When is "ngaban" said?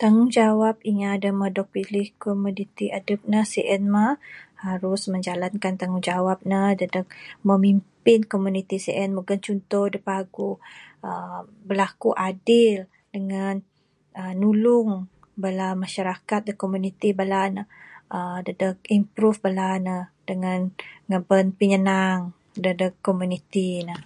21.08-21.46